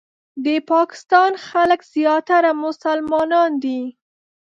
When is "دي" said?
3.63-3.81